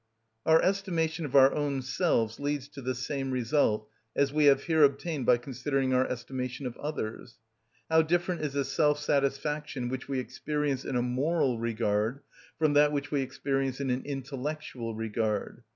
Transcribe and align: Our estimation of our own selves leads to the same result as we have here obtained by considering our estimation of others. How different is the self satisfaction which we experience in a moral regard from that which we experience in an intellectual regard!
Our 0.47 0.59
estimation 0.63 1.25
of 1.25 1.35
our 1.35 1.53
own 1.53 1.83
selves 1.83 2.39
leads 2.39 2.67
to 2.69 2.81
the 2.81 2.95
same 2.95 3.29
result 3.29 3.87
as 4.15 4.33
we 4.33 4.45
have 4.45 4.63
here 4.63 4.81
obtained 4.83 5.27
by 5.27 5.37
considering 5.37 5.93
our 5.93 6.07
estimation 6.07 6.65
of 6.65 6.75
others. 6.77 7.37
How 7.87 8.01
different 8.01 8.41
is 8.41 8.53
the 8.53 8.65
self 8.65 8.97
satisfaction 8.97 9.89
which 9.89 10.09
we 10.09 10.17
experience 10.17 10.85
in 10.85 10.95
a 10.95 11.03
moral 11.03 11.59
regard 11.59 12.21
from 12.57 12.73
that 12.73 12.91
which 12.91 13.11
we 13.11 13.21
experience 13.21 13.79
in 13.79 13.91
an 13.91 14.01
intellectual 14.03 14.95
regard! 14.95 15.61